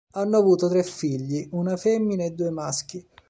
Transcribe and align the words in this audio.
Hanno 0.15 0.37
avuto 0.37 0.67
tre 0.67 0.81
figli, 0.81 1.47
una 1.51 1.77
femmina 1.77 2.23
e 2.23 2.31
due 2.31 2.49
maschi. 2.49 3.07